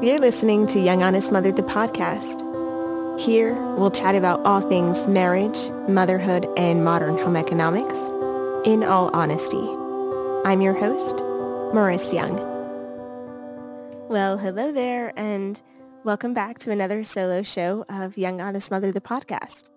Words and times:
You're 0.00 0.20
listening 0.20 0.68
to 0.68 0.78
Young 0.78 1.02
Honest 1.02 1.32
Mother, 1.32 1.50
the 1.50 1.64
podcast. 1.64 2.38
Here, 3.18 3.54
we'll 3.74 3.90
chat 3.90 4.14
about 4.14 4.46
all 4.46 4.60
things 4.60 5.08
marriage, 5.08 5.70
motherhood, 5.88 6.46
and 6.56 6.84
modern 6.84 7.18
home 7.18 7.34
economics 7.34 7.98
in 8.64 8.84
all 8.84 9.10
honesty. 9.12 9.66
I'm 10.48 10.60
your 10.60 10.74
host, 10.74 11.16
Maurice 11.74 12.12
Young. 12.12 12.36
Well, 14.08 14.38
hello 14.38 14.70
there, 14.70 15.12
and 15.16 15.60
welcome 16.04 16.32
back 16.32 16.60
to 16.60 16.70
another 16.70 17.02
solo 17.02 17.42
show 17.42 17.84
of 17.88 18.16
Young 18.16 18.40
Honest 18.40 18.70
Mother, 18.70 18.92
the 18.92 19.00
podcast. 19.00 19.68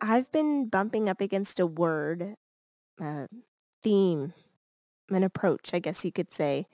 I've 0.00 0.32
been 0.32 0.66
bumping 0.66 1.08
up 1.08 1.20
against 1.20 1.60
a 1.60 1.66
word, 1.66 2.34
a 3.00 3.28
theme, 3.84 4.34
an 5.10 5.22
approach, 5.22 5.70
I 5.72 5.78
guess 5.78 6.04
you 6.04 6.10
could 6.10 6.34
say. 6.34 6.66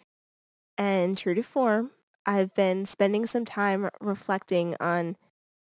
And 0.78 1.18
true 1.18 1.34
to 1.34 1.42
form, 1.42 1.90
I've 2.28 2.52
been 2.52 2.84
spending 2.84 3.24
some 3.24 3.46
time 3.46 3.88
reflecting 4.02 4.76
on 4.80 5.16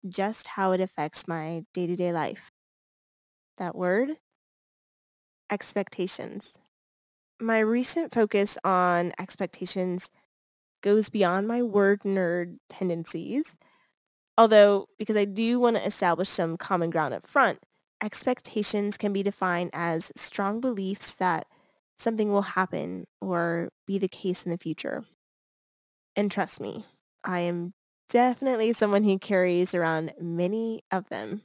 just 0.07 0.49
how 0.49 0.71
it 0.71 0.80
affects 0.80 1.27
my 1.27 1.63
day-to-day 1.73 2.13
life. 2.13 2.52
That 3.57 3.75
word? 3.75 4.11
Expectations. 5.49 6.52
My 7.41 7.58
recent 7.58 8.13
focus 8.13 8.59
on 8.63 9.13
expectations 9.17 10.11
goes 10.84 11.09
beyond 11.09 11.47
my 11.47 11.63
word 11.63 12.02
nerd 12.03 12.58
tendencies. 12.70 13.55
Although, 14.38 14.89
because 14.99 15.17
I 15.17 15.25
do 15.25 15.59
want 15.59 15.77
to 15.77 15.83
establish 15.83 16.30
some 16.30 16.58
common 16.58 16.91
ground 16.91 17.16
up 17.16 17.25
front, 17.25 17.61
expectations 17.99 18.95
can 18.95 19.11
be 19.11 19.23
defined 19.23 19.72
as 19.73 20.11
strong 20.16 20.61
beliefs 20.61 21.16
that 21.16 21.47
something 21.97 22.31
will 22.31 22.44
happen 22.44 23.05
or 23.20 23.70
be 23.88 23.97
the 23.97 24.08
case 24.08 24.44
in 24.44 24.52
the 24.52 24.58
future. 24.59 25.03
And 26.16 26.31
trust 26.31 26.59
me, 26.59 26.85
I 27.23 27.41
am 27.41 27.73
definitely 28.09 28.73
someone 28.73 29.03
who 29.03 29.17
carries 29.17 29.73
around 29.73 30.14
many 30.19 30.83
of 30.92 31.09
them. 31.09 31.44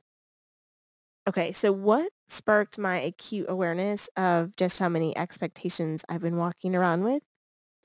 Okay, 1.26 1.52
so 1.52 1.72
what 1.72 2.10
sparked 2.28 2.78
my 2.78 2.98
acute 3.00 3.46
awareness 3.48 4.08
of 4.16 4.56
just 4.56 4.78
how 4.78 4.88
many 4.88 5.16
expectations 5.16 6.04
I've 6.08 6.22
been 6.22 6.36
walking 6.36 6.74
around 6.74 7.04
with? 7.04 7.22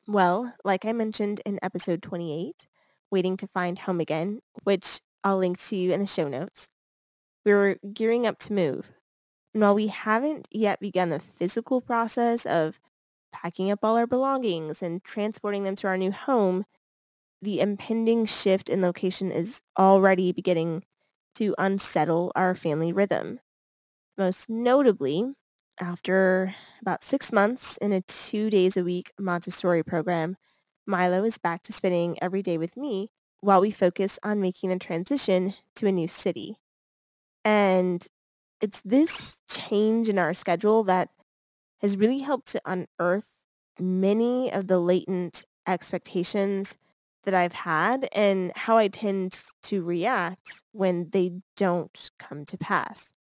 Well, 0.08 0.54
like 0.66 0.86
I 0.86 0.92
mentioned 0.92 1.42
in 1.46 1.60
episode 1.62 2.02
28, 2.02 2.68
Waiting 3.12 3.38
to 3.38 3.48
Find 3.48 3.80
Home 3.80 4.00
Again, 4.00 4.40
which 4.64 5.00
I'll 5.24 5.38
link 5.38 5.60
to 5.60 5.76
you 5.76 5.94
in 5.94 6.02
the 6.02 6.08
show 6.08 6.28
notes, 6.28 6.70
we 7.46 7.54
were 7.54 7.78
gearing 7.94 8.28
up 8.28 8.38
to 8.40 8.54
move. 8.54 8.92
And 9.54 9.62
while 9.62 9.76
we 9.76 9.88
haven't 9.88 10.48
yet 10.52 10.80
begun 10.80 11.10
the 11.10 11.20
physical 11.20 11.80
process 11.80 12.46
of 12.46 12.82
packing 13.34 13.70
up 13.70 13.80
all 13.84 13.98
our 13.98 14.08
belongings 14.08 14.82
and 14.82 15.04
transporting 15.04 15.64
them 15.64 15.76
to 15.78 15.88
our 15.88 15.98
new 15.98 16.12
home, 16.12 16.66
the 17.42 17.60
impending 17.60 18.26
shift 18.26 18.70
in 18.70 18.82
location 18.82 19.32
is 19.32 19.62
already 19.78 20.32
beginning 20.32 20.84
to 21.36 21.54
unsettle 21.58 22.32
our 22.36 22.56
family 22.56 22.94
rhythm. 22.94 23.40
Most 24.18 24.50
notably, 24.50 25.34
after 25.80 26.56
about 26.82 27.04
six 27.04 27.32
months 27.34 27.78
in 27.78 27.92
a 27.92 28.02
two 28.02 28.50
days 28.50 28.78
a 28.78 28.84
week 28.84 29.12
Montessori 29.20 29.84
program, 29.84 30.38
Milo 30.86 31.24
is 31.24 31.38
back 31.38 31.64
to 31.64 31.74
spending 31.74 32.18
every 32.22 32.42
day 32.42 32.58
with 32.58 32.78
me 32.78 33.10
while 33.42 33.60
we 33.60 33.72
focus 33.72 34.20
on 34.24 34.40
making 34.40 34.70
the 34.70 34.80
transition 34.80 35.56
to 35.76 35.88
a 35.88 35.92
new 35.92 36.08
city. 36.08 36.58
And 37.44 38.06
it's 38.62 38.82
this 38.86 39.38
change 39.50 40.08
in 40.08 40.18
our 40.18 40.34
schedule 40.34 40.84
that 40.86 41.10
has 41.84 41.98
really 41.98 42.20
helped 42.20 42.48
to 42.48 42.62
unearth 42.66 43.28
many 43.78 44.52
of 44.52 44.68
the 44.68 44.80
latent 44.80 45.46
expectations 45.68 46.78
that 47.26 47.34
I've 47.34 47.54
had 47.54 48.08
and 48.14 48.52
how 48.56 48.78
I 48.78 48.88
tend 48.88 49.44
to 49.64 49.84
react 49.84 50.64
when 50.72 51.10
they 51.12 51.34
don't 51.56 52.12
come 52.20 52.46
to 52.46 52.58
pass. 52.58 53.14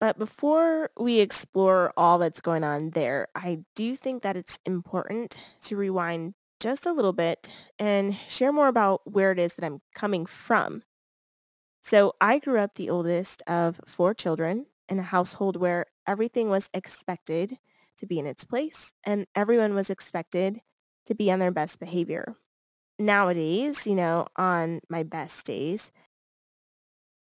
But 0.00 0.18
before 0.18 0.90
we 0.98 1.20
explore 1.20 1.92
all 1.96 2.18
that's 2.18 2.40
going 2.40 2.64
on 2.64 2.90
there, 2.90 3.28
I 3.34 3.60
do 3.74 3.96
think 3.96 4.22
that 4.22 4.36
it's 4.36 4.58
important 4.66 5.40
to 5.62 5.76
rewind 5.76 6.34
just 6.60 6.86
a 6.86 6.92
little 6.92 7.12
bit 7.12 7.50
and 7.78 8.16
share 8.28 8.52
more 8.52 8.68
about 8.68 9.00
where 9.04 9.32
it 9.32 9.38
is 9.38 9.54
that 9.54 9.64
I'm 9.64 9.80
coming 9.94 10.26
from. 10.26 10.82
So 11.82 12.14
I 12.20 12.38
grew 12.38 12.58
up 12.58 12.74
the 12.74 12.90
oldest 12.90 13.42
of 13.46 13.80
four 13.86 14.12
children 14.12 14.66
in 14.88 14.98
a 14.98 15.02
household 15.02 15.56
where 15.56 15.86
everything 16.06 16.48
was 16.48 16.68
expected 16.74 17.58
to 17.98 18.06
be 18.06 18.18
in 18.18 18.26
its 18.26 18.44
place 18.44 18.92
and 19.04 19.26
everyone 19.34 19.74
was 19.74 19.90
expected 19.90 20.60
to 21.06 21.14
be 21.14 21.30
on 21.30 21.38
their 21.38 21.50
best 21.52 21.78
behavior. 21.78 22.34
Nowadays, 22.98 23.86
you 23.86 23.94
know, 23.94 24.26
on 24.36 24.80
my 24.88 25.02
best 25.02 25.44
days, 25.46 25.90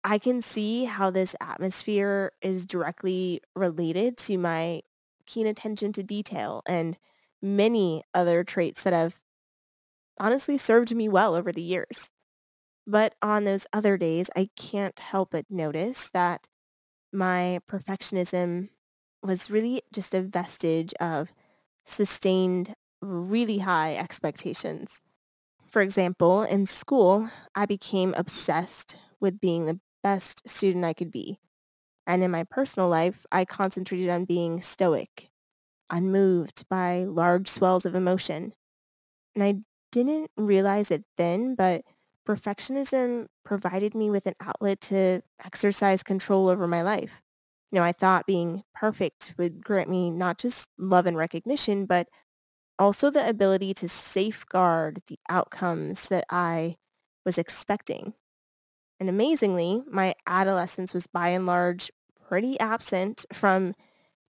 I 0.03 0.19
can 0.19 0.41
see 0.41 0.85
how 0.85 1.09
this 1.09 1.35
atmosphere 1.41 2.31
is 2.41 2.65
directly 2.65 3.41
related 3.55 4.17
to 4.19 4.37
my 4.37 4.81
keen 5.25 5.47
attention 5.47 5.91
to 5.93 6.03
detail 6.03 6.61
and 6.67 6.97
many 7.41 8.03
other 8.13 8.43
traits 8.43 8.83
that 8.83 8.93
have 8.93 9.19
honestly 10.19 10.57
served 10.57 10.95
me 10.95 11.09
well 11.09 11.35
over 11.35 11.51
the 11.51 11.61
years. 11.61 12.09
But 12.87 13.15
on 13.21 13.43
those 13.43 13.65
other 13.73 13.97
days, 13.97 14.29
I 14.35 14.49
can't 14.55 14.97
help 14.99 15.31
but 15.31 15.45
notice 15.49 16.09
that 16.11 16.47
my 17.11 17.59
perfectionism 17.69 18.69
was 19.27 19.49
really 19.49 19.81
just 19.93 20.13
a 20.13 20.21
vestige 20.21 20.93
of 20.99 21.29
sustained, 21.85 22.73
really 23.01 23.59
high 23.59 23.95
expectations. 23.95 25.01
For 25.71 25.81
example, 25.81 26.43
in 26.43 26.65
school, 26.65 27.29
I 27.55 27.65
became 27.65 28.13
obsessed 28.17 28.95
with 29.19 29.41
being 29.41 29.65
the 29.65 29.79
best 30.03 30.47
student 30.47 30.85
I 30.85 30.93
could 30.93 31.11
be. 31.11 31.39
And 32.07 32.23
in 32.23 32.31
my 32.31 32.43
personal 32.43 32.89
life, 32.89 33.25
I 33.31 33.45
concentrated 33.45 34.09
on 34.09 34.25
being 34.25 34.61
stoic, 34.61 35.29
unmoved 35.89 36.67
by 36.69 37.05
large 37.05 37.47
swells 37.49 37.85
of 37.85 37.95
emotion. 37.95 38.53
And 39.35 39.43
I 39.43 39.55
didn't 39.91 40.31
realize 40.37 40.91
it 40.91 41.05
then, 41.17 41.55
but 41.55 41.83
perfectionism 42.27 43.27
provided 43.43 43.95
me 43.95 44.09
with 44.09 44.27
an 44.27 44.35
outlet 44.41 44.81
to 44.81 45.21
exercise 45.43 46.03
control 46.03 46.49
over 46.49 46.67
my 46.67 46.81
life. 46.81 47.21
You 47.75 47.81
know, 47.81 47.85
I 47.85 47.91
thought 47.91 48.25
being 48.25 48.63
perfect 48.73 49.33
would 49.37 49.61
grant 49.61 49.89
me 49.89 50.09
not 50.09 50.37
just 50.37 50.69
love 50.77 51.05
and 51.05 51.17
recognition, 51.17 51.85
but 51.85 52.07
also 52.79 53.09
the 53.09 53.27
ability 53.27 53.73
to 53.73 53.89
safeguard 53.89 55.01
the 55.07 55.19
outcomes 55.27 56.07
that 56.07 56.23
I 56.29 56.77
was 57.25 57.37
expecting. 57.37 58.13
And 58.97 59.09
amazingly, 59.09 59.83
my 59.91 60.15
adolescence 60.25 60.93
was 60.93 61.05
by 61.05 61.31
and 61.31 61.45
large 61.45 61.91
pretty 62.29 62.57
absent 62.61 63.25
from 63.33 63.73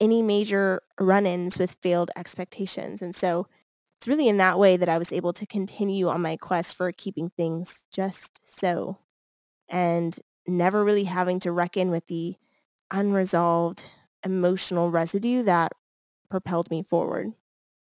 any 0.01 0.23
major 0.23 0.81
run-ins 0.99 1.59
with 1.59 1.77
failed 1.83 2.09
expectations. 2.15 3.03
And 3.03 3.15
so 3.15 3.45
it's 3.99 4.07
really 4.07 4.27
in 4.27 4.37
that 4.37 4.57
way 4.57 4.77
that 4.77 4.89
I 4.89 4.97
was 4.97 5.13
able 5.13 5.33
to 5.33 5.45
continue 5.45 6.07
on 6.07 6.23
my 6.23 6.37
quest 6.37 6.75
for 6.75 6.91
keeping 6.91 7.29
things 7.37 7.81
just 7.93 8.39
so 8.45 8.97
and 9.69 10.19
never 10.47 10.83
really 10.83 11.03
having 11.03 11.39
to 11.41 11.51
reckon 11.51 11.91
with 11.91 12.07
the 12.07 12.35
unresolved 12.91 13.85
emotional 14.23 14.91
residue 14.91 15.43
that 15.43 15.71
propelled 16.29 16.69
me 16.69 16.83
forward. 16.83 17.33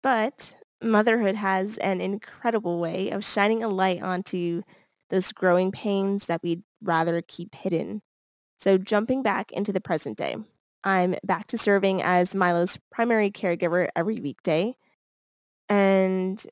But 0.03 0.55
motherhood 0.81 1.35
has 1.35 1.77
an 1.77 2.01
incredible 2.01 2.79
way 2.79 3.09
of 3.09 3.25
shining 3.25 3.63
a 3.63 3.67
light 3.67 4.01
onto 4.01 4.61
those 5.09 5.31
growing 5.31 5.71
pains 5.71 6.25
that 6.25 6.43
we'd 6.43 6.63
rather 6.81 7.21
keep 7.21 7.55
hidden. 7.55 8.01
So 8.59 8.77
jumping 8.77 9.23
back 9.23 9.51
into 9.51 9.73
the 9.73 9.81
present 9.81 10.17
day, 10.17 10.35
I'm 10.83 11.15
back 11.23 11.47
to 11.47 11.57
serving 11.57 12.01
as 12.01 12.35
Milo's 12.35 12.79
primary 12.91 13.31
caregiver 13.31 13.87
every 13.95 14.19
weekday 14.19 14.75
and 15.69 16.45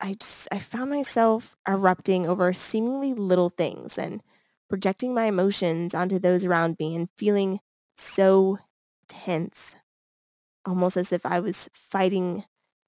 I 0.00 0.14
just 0.14 0.48
I 0.50 0.58
found 0.58 0.90
myself 0.90 1.56
erupting 1.68 2.26
over 2.26 2.52
seemingly 2.52 3.14
little 3.14 3.50
things 3.50 3.98
and 3.98 4.22
projecting 4.70 5.12
my 5.12 5.24
emotions 5.24 5.94
onto 5.94 6.18
those 6.18 6.44
around 6.44 6.76
me 6.78 6.96
and 6.96 7.08
feeling 7.18 7.60
so 7.98 8.58
tense, 9.08 9.74
almost 10.64 10.96
as 10.96 11.12
if 11.12 11.26
I 11.26 11.40
was 11.40 11.68
fighting 11.74 12.44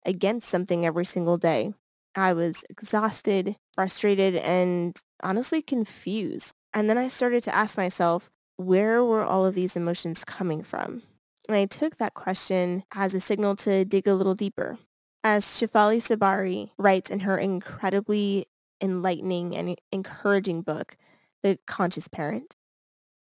against 0.06 0.48
something 0.48 0.86
every 0.86 1.04
single 1.04 1.36
day. 1.36 1.74
I 2.14 2.32
was 2.32 2.64
exhausted, 2.70 3.56
frustrated, 3.74 4.36
and 4.36 4.98
honestly 5.22 5.60
confused. 5.60 6.52
And 6.72 6.88
then 6.88 6.98
I 6.98 7.08
started 7.08 7.42
to 7.44 7.54
ask 7.54 7.76
myself, 7.76 8.30
where 8.56 9.04
were 9.04 9.24
all 9.24 9.44
of 9.44 9.54
these 9.54 9.76
emotions 9.76 10.24
coming 10.24 10.62
from? 10.62 11.02
And 11.48 11.56
I 11.56 11.66
took 11.66 11.96
that 11.96 12.14
question 12.14 12.84
as 12.94 13.14
a 13.14 13.20
signal 13.20 13.56
to 13.56 13.84
dig 13.84 14.06
a 14.06 14.14
little 14.14 14.34
deeper. 14.34 14.78
As 15.24 15.44
Shefali 15.44 16.00
Tsabary 16.02 16.72
writes 16.78 17.10
in 17.10 17.20
her 17.20 17.38
incredibly 17.38 18.46
enlightening 18.80 19.56
and 19.56 19.76
encouraging 19.90 20.62
book, 20.62 20.96
The 21.42 21.58
Conscious 21.66 22.08
Parent, 22.08 22.56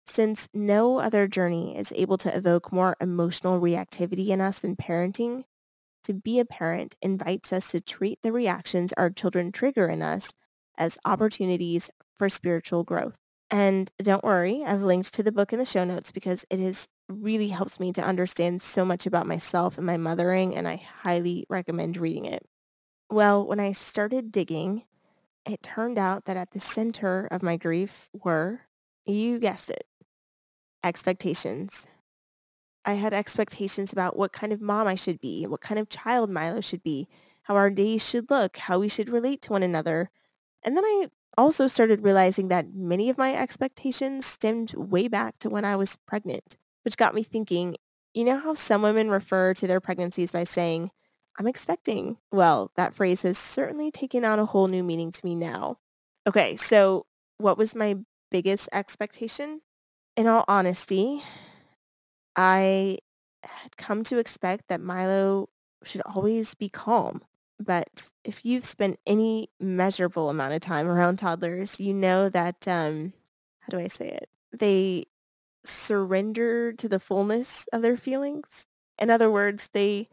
since 0.06 0.48
no 0.54 1.00
other 1.00 1.28
journey 1.28 1.78
is 1.78 1.92
able 1.96 2.18
to 2.20 2.36
evoke 2.36 2.72
more 2.72 2.96
emotional 3.02 3.60
reactivity 3.60 4.30
in 4.30 4.40
us 4.40 4.60
than 4.60 4.76
parenting, 4.76 5.44
to 6.04 6.14
be 6.14 6.40
a 6.40 6.46
parent 6.46 6.96
invites 7.02 7.52
us 7.52 7.72
to 7.72 7.82
treat 7.82 8.20
the 8.24 8.32
reactions 8.32 8.94
our 8.94 9.10
children 9.10 9.52
trigger 9.52 9.88
in 9.90 10.02
us 10.02 10.32
as 10.78 10.98
opportunities 11.04 11.90
for 12.18 12.30
spiritual 12.30 12.84
growth. 12.84 13.18
And 13.52 13.92
don't 14.02 14.24
worry, 14.24 14.64
I've 14.66 14.82
linked 14.82 15.14
to 15.16 15.24
the 15.24 15.32
book 15.32 15.52
in 15.52 15.60
the 15.60 15.66
show 15.66 15.84
notes 15.84 16.12
because 16.12 16.46
it 16.50 16.60
has 16.60 16.88
really 17.10 17.50
helps 17.50 17.80
me 17.80 17.92
to 17.94 18.02
understand 18.02 18.62
so 18.62 18.84
much 18.86 19.06
about 19.06 19.28
myself 19.28 19.78
and 19.78 19.86
my 19.86 19.98
mothering, 19.98 20.56
and 20.56 20.68
I 20.68 20.78
highly 21.02 21.46
recommend 21.50 21.98
reading 21.98 22.26
it. 22.26 22.46
Well, 23.10 23.46
when 23.46 23.60
I 23.60 23.72
started 23.72 24.32
digging, 24.32 24.84
it 25.48 25.64
turned 25.64 25.98
out 25.98 26.26
that 26.26 26.38
at 26.38 26.52
the 26.52 26.60
center 26.60 27.28
of 27.32 27.42
my 27.42 27.58
grief 27.58 28.10
were, 28.14 28.62
you 29.06 29.40
guessed 29.40 29.70
it, 29.70 29.86
expectations. 30.84 31.88
I 32.86 32.94
had 32.94 33.14
expectations 33.14 33.92
about 33.92 34.18
what 34.18 34.32
kind 34.32 34.54
of 34.54 34.62
mom 34.62 34.88
I 34.88 34.96
should 34.96 35.20
be, 35.20 35.46
what 35.46 35.62
kind 35.62 35.80
of 35.80 35.90
child 35.90 36.30
Milo 36.30 36.62
should 36.62 36.84
be, 36.84 37.08
how 37.44 37.56
our 37.56 37.70
days 37.70 38.08
should 38.08 38.30
look, 38.30 38.58
how 38.58 38.80
we 38.80 38.90
should 38.90 39.10
relate 39.10 39.42
to 39.44 39.52
one 39.52 39.64
another. 39.64 40.10
And 40.64 40.76
then 40.76 40.84
I 40.84 41.08
also 41.38 41.68
started 41.68 42.04
realizing 42.04 42.48
that 42.48 42.74
many 42.74 43.10
of 43.10 43.18
my 43.18 43.36
expectations 43.36 44.26
stemmed 44.26 44.74
way 44.74 45.08
back 45.08 45.40
to 45.40 45.50
when 45.50 45.66
I 45.66 45.76
was 45.76 45.98
pregnant, 46.08 46.58
which 46.84 46.98
got 46.98 47.16
me 47.16 47.24
thinking, 47.24 47.78
you 48.14 48.24
know 48.24 48.40
how 48.40 48.54
some 48.54 48.82
women 48.82 49.10
refer 49.10 49.54
to 49.54 49.68
their 49.68 49.80
pregnancies 49.80 50.32
by 50.32 50.44
saying, 50.44 50.92
I'm 51.38 51.48
expecting. 51.48 52.18
Well, 52.32 52.72
that 52.76 52.94
phrase 52.94 53.22
has 53.22 53.38
certainly 53.38 53.92
taken 53.92 54.26
on 54.26 54.40
a 54.40 54.46
whole 54.46 54.68
new 54.68 54.84
meaning 54.84 55.12
to 55.12 55.26
me 55.26 55.36
now. 55.36 55.78
Okay, 56.26 56.56
so 56.58 57.06
what 57.38 57.58
was 57.58 57.76
my 57.76 57.98
biggest 58.32 58.70
expectation? 58.72 59.62
In 60.16 60.28
all 60.28 60.44
honesty, 60.48 61.22
I 62.36 62.98
had 63.44 63.78
come 63.78 64.04
to 64.06 64.18
expect 64.18 64.68
that 64.68 64.82
Milo 64.82 65.50
should 65.84 66.02
always 66.02 66.56
be 66.56 66.70
calm. 66.70 67.22
But 67.60 68.12
if 68.24 68.46
you've 68.46 68.66
spent 68.66 69.00
any 69.06 69.50
measurable 69.60 70.30
amount 70.30 70.54
of 70.54 70.62
time 70.62 70.88
around 70.88 71.18
toddlers, 71.18 71.80
you 71.80 71.94
know 71.94 72.30
that, 72.30 72.68
um, 72.68 73.14
how 73.62 73.70
do 73.70 73.80
I 73.80 73.88
say 73.88 74.10
it? 74.10 74.30
They 74.52 75.06
surrender 75.66 76.72
to 76.74 76.88
the 76.88 77.00
fullness 77.00 77.66
of 77.74 77.82
their 77.82 77.98
feelings. 77.98 78.66
In 79.00 79.10
other 79.10 79.30
words, 79.30 79.70
they 79.74 80.10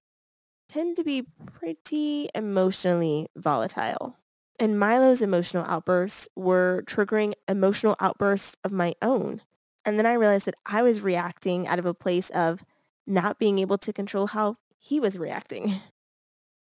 tend 0.75 0.97
to 0.97 1.05
be 1.05 1.25
pretty 1.47 2.29
emotionally 2.35 3.29
volatile. 3.37 4.17
And 4.59 4.79
Milo's 4.79 5.23
emotional 5.23 5.65
outbursts 5.69 6.27
were 6.35 6.83
triggering 6.87 7.35
emotional 7.47 7.95
outbursts 8.01 8.57
of 8.65 8.73
my 8.73 8.95
own. 9.01 9.41
And 9.85 9.99
then 9.99 10.07
I 10.07 10.15
realized 10.15 10.47
that 10.47 10.57
I 10.67 10.83
was 10.83 11.01
reacting 11.01 11.69
out 11.69 11.79
of 11.79 11.87
a 11.87 11.95
place 11.95 12.29
of 12.31 12.65
not 13.07 13.39
being 13.39 13.61
able 13.61 13.79
to 13.79 13.93
control 13.93 14.27
how 14.27 14.57
he 14.77 14.99
was 14.99 15.17
reacting. 15.17 15.81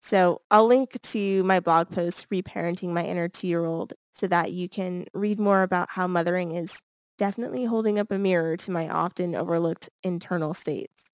So 0.01 0.41
I'll 0.49 0.65
link 0.65 0.99
to 1.01 1.43
my 1.43 1.59
blog 1.59 1.89
post, 1.89 2.29
Reparenting 2.31 2.89
My 2.89 3.05
Inner 3.05 3.27
Two-Year-Old, 3.27 3.93
so 4.13 4.27
that 4.27 4.53
you 4.53 4.69
can 4.69 5.05
read 5.13 5.39
more 5.39 5.61
about 5.61 5.89
how 5.91 6.07
mothering 6.07 6.55
is 6.55 6.81
definitely 7.17 7.65
holding 7.65 7.99
up 7.99 8.09
a 8.09 8.17
mirror 8.17 8.55
to 8.57 8.71
my 8.71 8.87
often 8.87 9.35
overlooked 9.35 9.89
internal 10.01 10.53
states. 10.53 11.08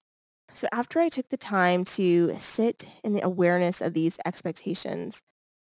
So 0.55 0.69
after 0.71 0.99
I 0.99 1.09
took 1.09 1.27
the 1.27 1.37
time 1.37 1.83
to 1.83 2.33
sit 2.39 2.87
in 3.03 3.11
the 3.11 3.25
awareness 3.25 3.81
of 3.81 3.93
these 3.93 4.17
expectations, 4.25 5.21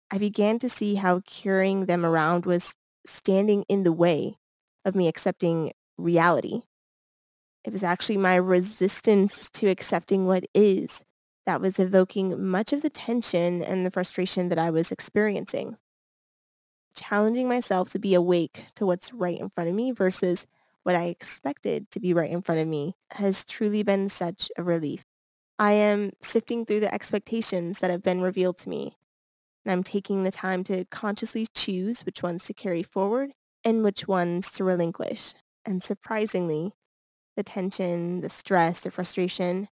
I 0.10 0.18
began 0.18 0.58
to 0.60 0.70
see 0.70 0.96
how 0.96 1.20
carrying 1.20 1.86
them 1.86 2.06
around 2.06 2.46
was 2.46 2.76
standing 3.06 3.66
in 3.68 3.84
the 3.84 3.92
way 3.92 4.38
of 4.86 4.96
me 4.96 5.10
accepting 5.10 5.74
reality. 5.98 6.62
It 7.66 7.74
was 7.74 7.84
actually 7.84 8.18
my 8.18 8.36
resistance 8.38 9.50
to 9.52 9.68
accepting 9.68 10.26
what 10.26 10.46
is 10.56 11.04
that 11.46 11.60
was 11.60 11.78
evoking 11.78 12.48
much 12.48 12.72
of 12.72 12.82
the 12.82 12.90
tension 12.90 13.62
and 13.62 13.86
the 13.86 13.92
frustration 13.92 14.48
that 14.48 14.60
I 14.60 14.70
was 14.70 14.94
experiencing. 14.94 15.76
Challenging 16.96 17.50
myself 17.50 17.90
to 17.90 18.00
be 18.00 18.14
awake 18.14 18.66
to 18.76 18.86
what's 18.86 19.14
right 19.14 19.40
in 19.40 19.50
front 19.50 19.70
of 19.70 19.76
me 19.76 19.92
versus 19.92 20.48
what 20.90 20.96
I 20.96 21.06
expected 21.06 21.92
to 21.92 22.00
be 22.00 22.16
right 22.16 22.32
in 22.32 22.42
front 22.42 22.62
of 22.62 22.68
me 22.68 22.96
has 23.12 23.46
truly 23.46 23.84
been 23.84 24.10
such 24.10 24.50
a 24.58 24.64
relief. 24.64 25.04
I 25.60 25.74
am 25.74 26.14
sifting 26.20 26.66
through 26.66 26.80
the 26.80 26.92
expectations 26.92 27.78
that 27.78 27.92
have 27.92 28.02
been 28.02 28.22
revealed 28.22 28.58
to 28.60 28.70
me, 28.70 28.98
and 29.64 29.72
I'm 29.72 29.84
taking 29.84 30.24
the 30.24 30.32
time 30.32 30.64
to 30.64 30.86
consciously 30.86 31.46
choose 31.54 32.08
which 32.08 32.24
ones 32.24 32.44
to 32.46 32.56
carry 32.56 32.82
forward 32.82 33.34
and 33.64 33.84
which 33.84 34.08
ones 34.08 34.50
to 34.54 34.64
relinquish. 34.64 35.36
And 35.64 35.84
surprisingly, 35.84 36.72
the 37.38 37.44
tension, 37.44 38.22
the 38.22 38.30
stress, 38.32 38.80
the 38.80 38.90
frustration, 38.90 39.70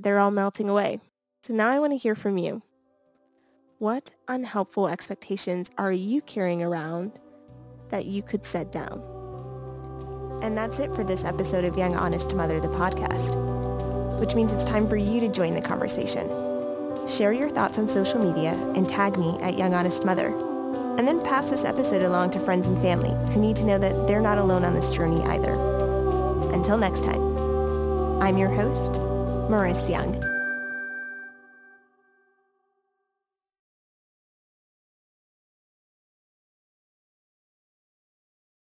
they're 0.00 0.18
all 0.18 0.32
melting 0.32 0.68
away. 0.68 0.98
So 1.44 1.54
now 1.54 1.68
I 1.68 1.78
want 1.78 1.92
to 1.92 1.96
hear 1.96 2.16
from 2.16 2.38
you. 2.38 2.62
What 3.78 4.10
unhelpful 4.26 4.88
expectations 4.88 5.70
are 5.78 5.92
you 5.92 6.22
carrying 6.22 6.64
around 6.64 7.20
that 7.90 8.06
you 8.06 8.24
could 8.24 8.44
set 8.44 8.72
down? 8.72 9.17
And 10.42 10.56
that's 10.56 10.78
it 10.78 10.94
for 10.94 11.04
this 11.04 11.24
episode 11.24 11.64
of 11.64 11.76
Young 11.76 11.94
Honest 11.94 12.34
Mother, 12.34 12.60
the 12.60 12.68
podcast, 12.68 13.34
which 14.20 14.34
means 14.34 14.52
it's 14.52 14.64
time 14.64 14.88
for 14.88 14.96
you 14.96 15.20
to 15.20 15.28
join 15.28 15.54
the 15.54 15.60
conversation. 15.60 16.28
Share 17.08 17.32
your 17.32 17.48
thoughts 17.48 17.78
on 17.78 17.88
social 17.88 18.18
media 18.18 18.52
and 18.74 18.88
tag 18.88 19.18
me 19.18 19.38
at 19.40 19.58
Young 19.58 19.74
Honest 19.74 20.04
Mother. 20.04 20.28
And 20.98 21.06
then 21.06 21.22
pass 21.22 21.50
this 21.50 21.64
episode 21.64 22.02
along 22.02 22.30
to 22.30 22.40
friends 22.40 22.66
and 22.66 22.80
family 22.82 23.10
who 23.32 23.40
need 23.40 23.56
to 23.56 23.64
know 23.64 23.78
that 23.78 24.06
they're 24.06 24.20
not 24.20 24.38
alone 24.38 24.64
on 24.64 24.74
this 24.74 24.94
journey 24.94 25.22
either. 25.22 25.52
Until 26.52 26.76
next 26.76 27.04
time, 27.04 28.22
I'm 28.22 28.36
your 28.36 28.50
host, 28.50 29.00
Maurice 29.50 29.88
Young. 29.88 30.27